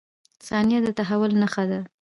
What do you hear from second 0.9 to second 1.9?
تحول نښه ده.